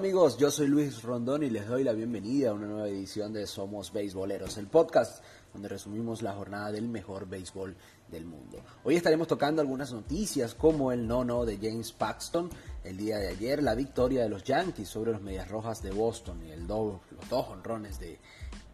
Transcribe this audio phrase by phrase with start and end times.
[0.00, 0.38] amigos?
[0.38, 3.92] Yo soy Luis Rondón y les doy la bienvenida a una nueva edición de Somos
[3.92, 7.76] Beisboleros, el podcast donde resumimos la jornada del mejor béisbol
[8.10, 8.62] del mundo.
[8.82, 12.48] Hoy estaremos tocando algunas noticias como el no-no de James Paxton,
[12.82, 16.46] el día de ayer la victoria de los Yankees sobre los Medias Rojas de Boston
[16.46, 18.18] y el los dos honrones de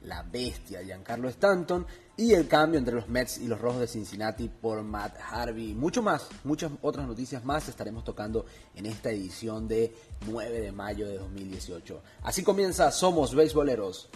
[0.06, 1.86] la bestia Giancarlo Stanton
[2.16, 5.74] y el cambio entre los Mets y los Rojos de Cincinnati por Matt Harvey.
[5.74, 9.94] Mucho más, muchas otras noticias más estaremos tocando en esta edición de
[10.26, 12.02] 9 de mayo de 2018.
[12.22, 14.08] Así comienza Somos Beisboleros.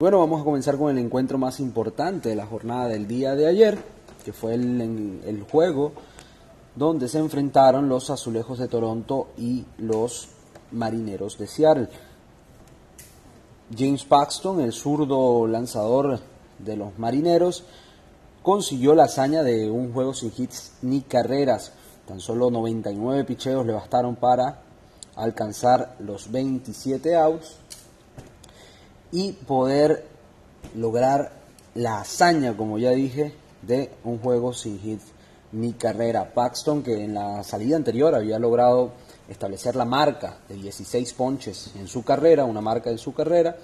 [0.00, 3.48] Bueno, vamos a comenzar con el encuentro más importante de la jornada del día de
[3.48, 3.78] ayer,
[4.24, 5.92] que fue el, el juego
[6.78, 10.28] donde se enfrentaron los Azulejos de Toronto y los
[10.70, 11.88] Marineros de Seattle.
[13.76, 16.20] James Paxton, el zurdo lanzador
[16.60, 17.64] de los Marineros,
[18.42, 21.72] consiguió la hazaña de un juego sin hits ni carreras.
[22.06, 24.62] Tan solo 99 picheos le bastaron para
[25.16, 27.56] alcanzar los 27 outs
[29.10, 30.06] y poder
[30.76, 31.32] lograr
[31.74, 35.17] la hazaña, como ya dije, de un juego sin hits
[35.52, 36.32] ni carrera.
[36.32, 38.92] Paxton, que en la salida anterior había logrado
[39.28, 43.56] establecer la marca de 16 ponches en su carrera, una marca de su carrera,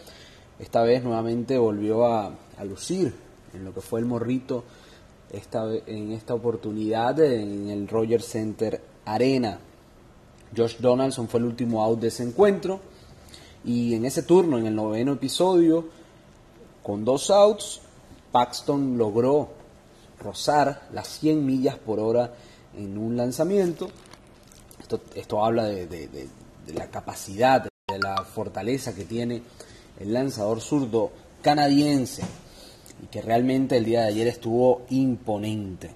[0.59, 2.33] esta vez nuevamente volvió a,
[2.65, 3.12] lucir
[3.53, 4.65] en lo que fue el morrito
[5.31, 9.59] esta, en esta oportunidad en el Rogers Center Arena.
[10.57, 12.81] Josh Donaldson fue el último out de ese encuentro
[13.65, 15.87] y en ese turno, en el noveno episodio,
[16.83, 17.81] con dos outs,
[18.31, 19.49] Paxton logró
[20.25, 22.33] rozar las 100 millas por hora
[22.77, 23.89] en un lanzamiento.
[24.81, 26.28] Esto, esto habla de,
[26.75, 29.42] la capacidad, de la fortaleza que tiene
[30.00, 32.22] el lanzador zurdo canadiense
[33.03, 35.91] y que realmente el día de ayer estuvo imponente.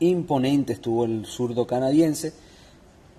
[0.00, 2.32] Imponente estuvo el zurdo canadiense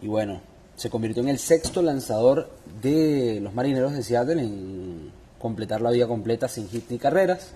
[0.02, 0.42] y bueno,
[0.76, 2.50] se convirtió en el sexto lanzador
[2.82, 7.54] de los marineros de Seattle en completar la vía completa sin hit ni carreras.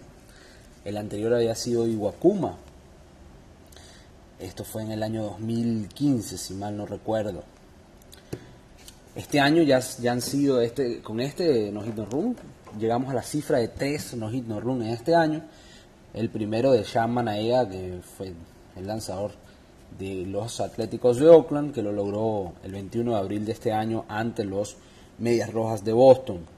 [0.88, 2.56] El anterior había sido Iwakuma.
[4.40, 7.44] Esto fue en el año 2015, si mal no recuerdo.
[9.14, 12.38] Este año ya, ya han sido, este, con este no hit no run,
[12.80, 15.44] llegamos a la cifra de tres no hit no run en este año.
[16.14, 18.32] El primero de Sean Manaea, que fue
[18.78, 19.32] el lanzador
[20.00, 24.06] de los Atléticos de Oakland, que lo logró el 21 de abril de este año
[24.08, 24.78] ante los
[25.18, 26.57] Medias Rojas de Boston.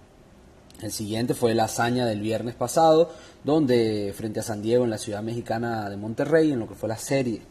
[0.81, 3.11] El siguiente fue la hazaña del viernes pasado,
[3.43, 6.87] donde frente a San Diego en la ciudad mexicana de Monterrey, en lo que fue
[6.87, 7.41] la serie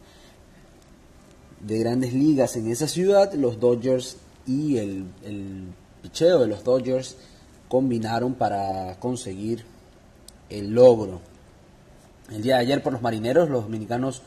[1.59, 4.17] de grandes ligas en esa ciudad, los Dodgers
[4.47, 5.65] y el, el
[6.01, 7.17] picheo de los Dodgers
[7.67, 9.63] combinaron para conseguir
[10.49, 11.21] el logro.
[12.31, 14.23] El día de ayer por los marineros, los dominicanos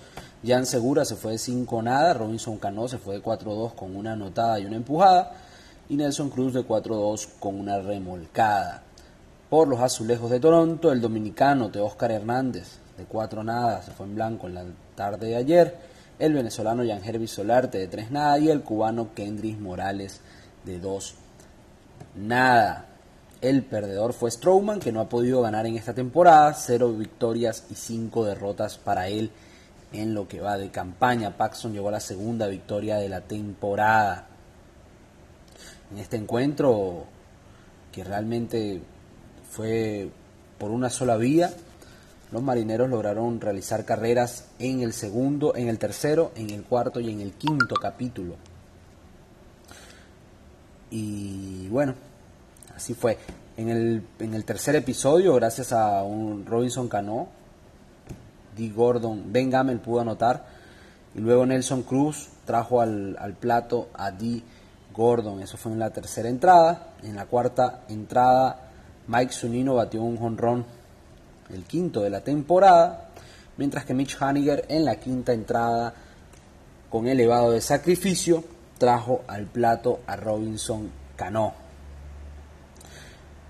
[0.47, 4.13] Jan Segura se fue de 5 nada, Robinson Cano se fue de 4-2 con una
[4.13, 5.33] anotada y una empujada,
[5.89, 8.84] y Nelson Cruz de 4-2 con una remolcada
[9.53, 14.15] por los Azulejos de Toronto, el dominicano Teóscar Hernández, de cuatro nada, se fue en
[14.15, 14.65] blanco en la
[14.95, 15.77] tarde de ayer,
[16.19, 20.23] el venezolano Jan Hervis Solarte, de tres nada, y el cubano Kendris Morales,
[20.65, 21.17] de dos
[22.17, 22.87] nada.
[23.43, 27.75] El perdedor fue Strowman, que no ha podido ganar en esta temporada, cero victorias y
[27.75, 29.31] cinco derrotas para él
[29.93, 31.37] en lo que va de campaña.
[31.37, 34.29] Paxson llegó a la segunda victoria de la temporada.
[35.91, 37.05] En este encuentro,
[37.93, 38.81] que realmente
[39.53, 40.11] fue
[40.59, 41.53] por una sola vía.
[42.33, 47.11] Los marineros lograron realizar carreras en el segundo, en el tercero, en el cuarto y
[47.11, 48.37] en el quinto capítulo.
[50.91, 51.95] Y bueno,
[52.75, 53.19] así fue.
[53.59, 57.29] En el, en el tercer episodio, gracias a un Robinson Cano,
[58.57, 58.71] D.
[58.71, 60.47] Gordon, Ben Gamel pudo anotar.
[61.15, 64.43] Y luego Nelson Cruz trajo al, al plato a D.
[64.95, 65.43] Gordon.
[65.43, 66.95] Eso fue en la tercera entrada.
[67.03, 68.72] En la cuarta entrada
[69.09, 70.65] Mike Zunino batió un jonrón,
[71.53, 73.09] el quinto de la temporada,
[73.57, 75.93] mientras que Mitch Haniger en la quinta entrada,
[76.89, 78.45] con elevado de sacrificio,
[78.78, 81.54] trajo al plato a Robinson Cano.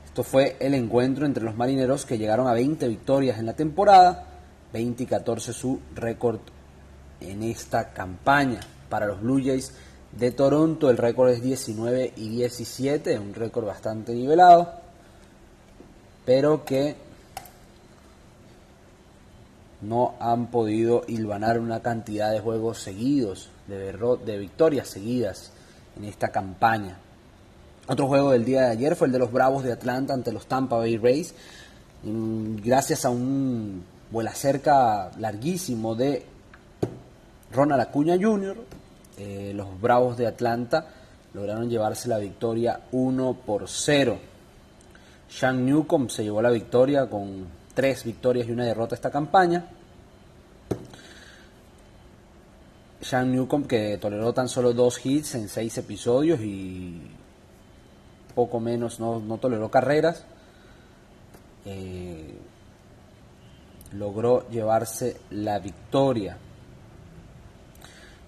[0.06, 4.26] Esto fue el encuentro entre los marineros que llegaron a 20 victorias en la temporada,
[4.72, 6.40] 20 y 14 su récord
[7.20, 8.60] en esta campaña.
[8.88, 9.72] Para los Blue Jays
[10.12, 14.81] de Toronto el récord es 19 y 17, un récord bastante nivelado
[16.24, 16.96] pero que
[19.80, 23.92] no han podido hilvanar una cantidad de juegos seguidos, de,
[24.24, 25.50] de victorias seguidas
[25.96, 26.96] en esta campaña.
[27.88, 30.46] Otro juego del día de ayer fue el de los Bravos de Atlanta ante los
[30.46, 31.34] Tampa Bay Rays.
[32.04, 36.24] Gracias a un vuela cerca larguísimo de
[37.52, 38.56] Ronald Acuña Jr.,
[39.19, 40.86] eh, los Bravos de Atlanta
[41.34, 44.19] lograron llevarse la victoria 1 por 0.
[45.34, 49.64] Sean Newcomb se llevó la victoria con tres victorias y una derrota esta campaña.
[53.00, 57.00] Sean Newcomb que toleró tan solo dos hits en seis episodios y
[58.34, 60.25] poco menos no, toleró carreras.
[61.64, 62.34] Eh,
[63.93, 66.37] logró llevarse la victoria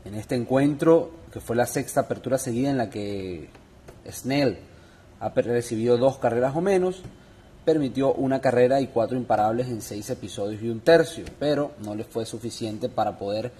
[0.05, 3.51] en este encuentro, que fue la sexta apertura seguida en la que
[4.11, 4.59] Snell
[5.21, 7.03] ha recibido dos carreras o menos,
[7.65, 12.05] permitió una carrera y cuatro imparables en seis episodios y un tercio, pero no le
[12.05, 13.53] fue suficiente para poder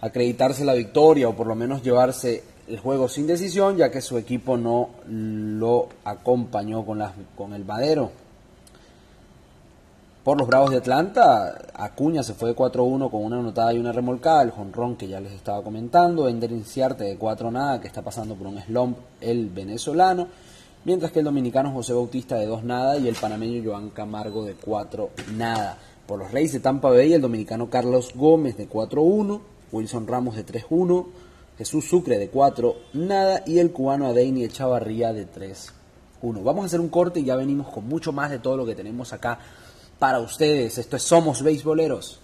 [0.00, 4.16] acreditarse la victoria o por lo menos llevarse el juego sin decisión, ya que su
[4.16, 7.02] equipo no lo acompañó con,
[7.36, 8.12] con el madero.
[10.24, 13.90] Por los Bravos de Atlanta, Acuña se fue de 4-1 con una anotada y una
[13.90, 18.02] remolcada, el jonrón que ya les estaba comentando, Ender Inciarte de 4 nada, que está
[18.02, 20.28] pasando por un slump el venezolano,
[20.84, 24.56] mientras que el dominicano José Bautista de 2 nada y el panameño Joan Camargo de
[24.56, 25.08] 4
[25.38, 25.78] nada.
[26.06, 29.40] Por los Reyes de Tampa Bay, el dominicano Carlos Gómez de 4-1,
[29.72, 31.06] Wilson Ramos de 3-1,
[31.56, 35.70] Jesús Sucre de 4 nada y el cubano Adeini Echavarría de 3-1.
[36.44, 38.74] Vamos a hacer un corte y ya venimos con mucho más de todo lo que
[38.74, 39.38] tenemos acá
[40.00, 40.78] para ustedes.
[40.78, 42.18] Esto es Somos Beisboleros.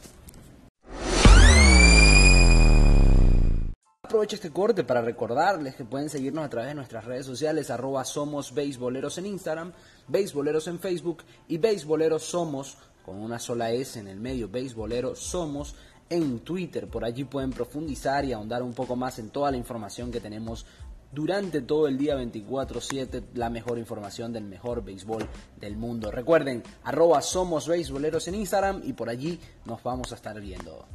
[4.02, 8.04] Aprovecho este corte para recordarles que pueden seguirnos a través de nuestras redes sociales, arroba
[8.04, 9.72] Somos Beisboleros en Instagram,
[10.08, 15.74] Beisboleros en Facebook y Beisboleros Somos, con una sola S en el medio, Beisboleros Somos
[16.08, 16.88] en Twitter.
[16.88, 20.64] Por allí pueden profundizar y ahondar un poco más en toda la información que tenemos
[21.12, 25.26] durante todo el día 24/7 la mejor información del mejor béisbol
[25.60, 26.10] del mundo.
[26.10, 30.86] Recuerden, arroba somos beisboleros en Instagram y por allí nos vamos a estar viendo.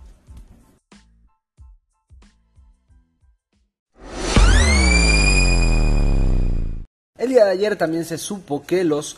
[7.17, 9.17] El día de ayer también se supo que los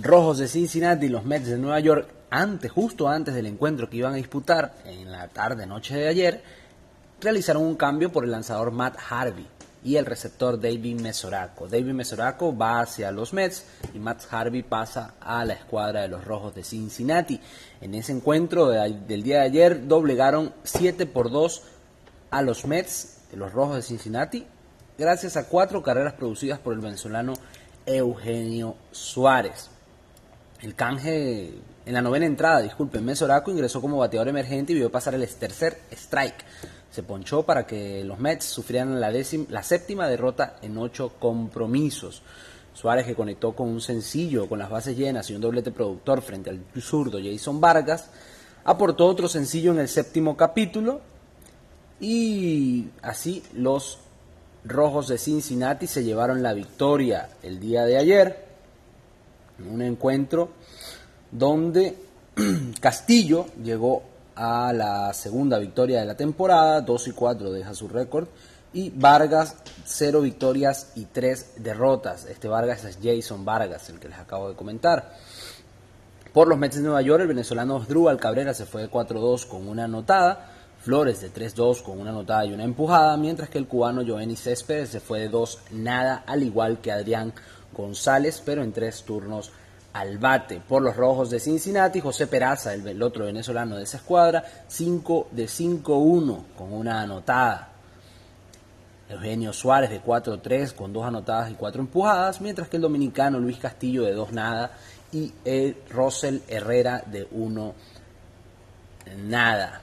[0.00, 3.96] Rojos de Cincinnati y los Mets de Nueva York, antes, justo antes del encuentro que
[3.96, 6.42] iban a disputar en la tarde noche de ayer,
[7.20, 9.46] realizaron un cambio por el lanzador Matt Harvey
[9.84, 11.68] y el receptor David Mesoraco.
[11.68, 13.64] David Mesoraco va hacia los Mets
[13.94, 17.40] y Matt Harvey pasa a la escuadra de los Rojos de Cincinnati.
[17.80, 21.62] En ese encuentro del día de ayer doblegaron 7 por 2
[22.30, 24.46] a los Mets de los Rojos de Cincinnati
[24.98, 27.34] gracias a cuatro carreras producidas por el venezolano
[27.86, 29.70] Eugenio Suárez.
[30.60, 31.54] El canje
[31.86, 35.78] en la novena entrada, disculpen, Mesoraco ingresó como bateador emergente y vio pasar el tercer
[35.92, 36.44] strike
[36.90, 42.22] se ponchó para que los Mets sufrieran la, séptima derrota en ocho compromisos.
[42.72, 46.50] Suárez que conectó con un sencillo con las bases llenas y un doblete productor frente
[46.50, 48.08] al zurdo Jason Vargas,
[48.64, 51.00] aportó otro sencillo en el séptimo capítulo
[52.00, 53.98] y así los
[54.64, 58.46] rojos de Cincinnati se llevaron la victoria el día de ayer
[59.58, 60.50] en un encuentro
[61.32, 61.96] donde
[62.80, 64.02] Castillo llegó
[64.38, 68.28] a la segunda victoria de la temporada, 2 y 4 deja su récord.
[68.72, 72.26] Y Vargas, 0 victorias y 3 derrotas.
[72.26, 75.12] Este Vargas es Jason Vargas, el que les acabo de comentar.
[76.32, 79.66] Por los Mets de Nueva York, el venezolano Osdrúbal Cabrera se fue de 4-2 con
[79.66, 80.52] una anotada.
[80.80, 84.90] Flores de 3-2 con una anotada y una empujada, mientras que el cubano Joenny Céspedes
[84.90, 87.32] se fue de 2 nada, al igual que Adrián
[87.76, 89.50] González, pero en tres turnos
[89.92, 92.00] al bate por los rojos de Cincinnati.
[92.00, 97.72] José Peraza, el, otro venezolano de esa escuadra, 5 de 5-1 con una anotada.
[99.08, 103.56] Eugenio Suárez de 4-3 con dos anotadas y cuatro empujadas, mientras que el dominicano Luis
[103.56, 104.72] Castillo de 2 nada
[105.12, 107.74] y el Russell Herrera de 1
[109.24, 109.80] nada.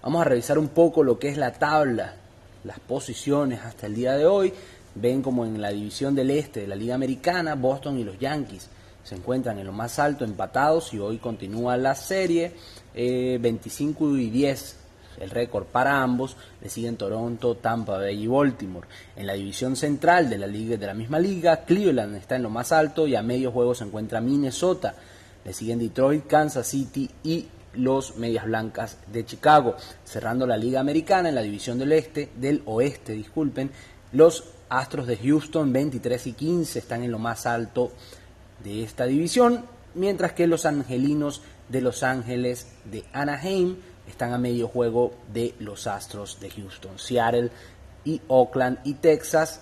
[0.00, 2.14] Vamos a revisar un poco lo que es la tabla,
[2.62, 4.54] las posiciones hasta el día de hoy.
[4.94, 8.68] Ven como en la división del este de la Liga Americana, Boston y los Yankees
[9.04, 12.52] se encuentran en lo más alto empatados y hoy continúa la serie
[12.94, 14.76] 25 eh, y 10
[15.20, 18.88] el récord para ambos, le siguen Toronto, Tampa Bay y Baltimore.
[19.16, 22.50] En la división central de la liga de la misma liga, Cleveland está en lo
[22.50, 24.94] más alto y a medio juego se encuentra Minnesota.
[25.44, 29.76] Le siguen Detroit, Kansas City y los Medias Blancas de Chicago.
[30.04, 33.70] Cerrando la liga americana en la división del este, del oeste, disculpen,
[34.12, 37.92] los Astros de Houston 23 y 15 están en lo más alto
[38.62, 43.76] de esta división, mientras que los angelinos de Los Ángeles de Anaheim
[44.08, 46.98] están a medio juego de los Astros de Houston.
[46.98, 47.50] Seattle
[48.04, 49.60] y Oakland y Texas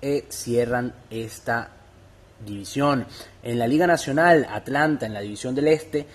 [0.00, 1.70] eh, cierran esta
[2.44, 3.06] división.
[3.42, 6.06] En la Liga Nacional, Atlanta en la división del Este,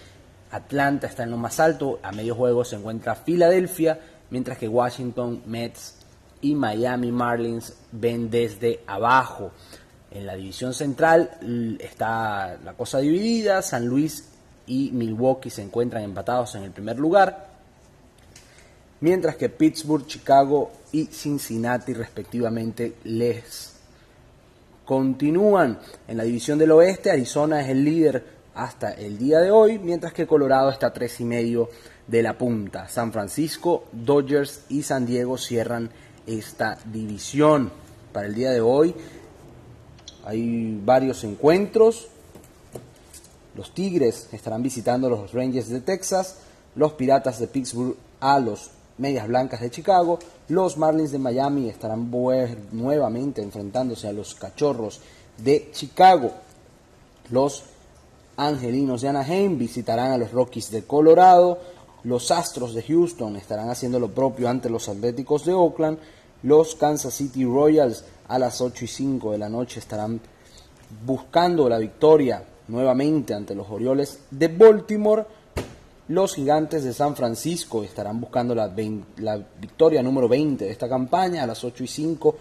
[0.52, 4.00] Atlanta está en lo más alto, a medio juego se encuentra Filadelfia
[4.30, 5.96] mientras que Washington, Mets
[6.42, 9.52] y Miami Marlins ven desde abajo.
[10.12, 14.28] En la división central está la cosa dividida, San Luis
[14.66, 17.48] y Milwaukee se encuentran empatados en el primer lugar,
[19.02, 23.76] mientras que Pittsburgh, Chicago y Cincinnati respectivamente les
[24.86, 25.80] continúan.
[26.08, 28.24] En la división del oeste, Arizona es el líder
[28.56, 31.70] hasta el día de hoy, mientras que Colorado está a tres y medio
[32.08, 32.88] de la punta.
[32.88, 35.92] San Francisco, Dodgers y San Diego cierran
[36.26, 37.72] esta división.
[38.12, 38.96] Para el día de hoy
[40.30, 42.08] hay varios encuentros.
[43.56, 46.38] Los Tigres estarán visitando a los Rangers de Texas,
[46.76, 48.70] los Piratas de Pittsburgh a los
[49.00, 50.20] Medias Blancas de Chicago,
[50.50, 52.12] los Marlins de Miami estarán
[52.72, 55.00] nuevamente enfrentándose a los Cachorros
[55.38, 56.32] de Chicago,
[57.32, 57.64] los
[58.36, 61.60] Angelinos de Anaheim visitarán a los Rockies de Colorado,
[62.04, 65.98] los Astros de Houston estarán haciendo lo propio ante los Atléticos de Oakland,
[66.44, 70.22] los Kansas City Royals a las 8 y 5 de la noche estarán
[71.06, 75.26] buscando la victoria nuevamente ante los Orioles de Baltimore.
[76.08, 81.48] Los Gigantes de San Francisco estarán buscando la, victoria número 20 de esta campaña a
[81.48, 82.36] las 8 y 5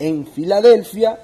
[0.00, 1.18] en Filadelfia.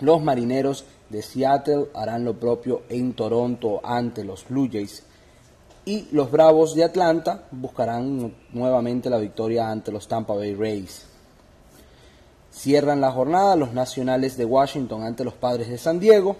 [0.00, 5.02] Los Marineros de Seattle harán lo propio en Toronto ante los Blue Jays.
[5.84, 11.09] Y los Bravos de Atlanta buscarán nuevamente la victoria ante los Tampa Bay Rays.
[12.52, 16.36] Cierran la jornada los Nacionales de Washington ante los Padres de San Diego,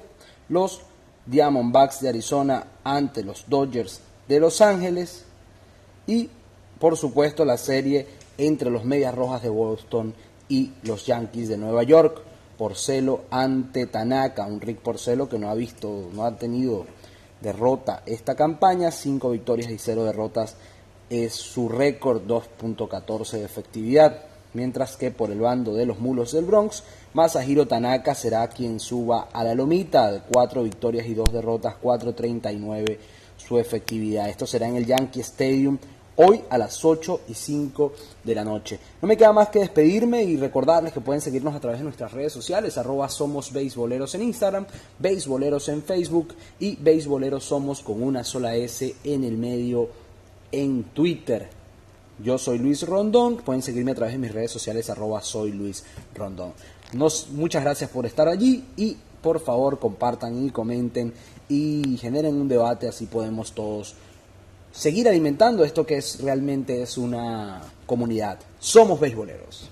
[0.49, 0.83] los
[1.27, 5.25] Diamondbacks de Arizona ante los Dodgers de Los Ángeles
[6.07, 6.29] y
[6.79, 8.07] por supuesto la serie
[8.39, 10.15] entre los Medias Rojas de Boston
[10.49, 12.23] y los Yankees de Nueva York.
[12.59, 16.85] Porcelo ante Tanaka, un Rick Porcelo que no ha visto, no ha tenido
[17.41, 20.57] derrota esta campaña, 5 victorias y 0 derrotas
[21.09, 26.45] es su récord, 2.14 de efectividad mientras que por el bando de los mulos del
[26.45, 31.75] Bronx, Masahiro Tanaka será quien suba a la lomita de 4 victorias y 2 derrotas,
[31.83, 32.99] 4.39
[33.37, 34.29] su efectividad.
[34.29, 35.79] Esto será en el Yankee Stadium
[36.17, 37.93] hoy a las 8 y 5
[38.25, 38.79] de la noche.
[39.01, 42.13] No me queda más que despedirme y recordarles que pueden seguirnos a través de nuestras
[42.13, 44.67] redes sociales, arroba somos beisboleros en Instagram,
[44.99, 49.89] beisboleros en Facebook y beisboleros somos con una sola S en el medio
[50.53, 51.60] en Twitter.
[52.23, 55.85] Yo soy Luis Rondón, pueden seguirme a través de mis redes sociales arroba soy Luis
[56.15, 56.53] Rondón.
[57.33, 61.13] Muchas gracias por estar allí y por favor compartan y comenten
[61.49, 63.95] y generen un debate así podemos todos
[64.73, 68.39] seguir alimentando esto que es realmente es una comunidad.
[68.59, 69.69] Somos beisboleros.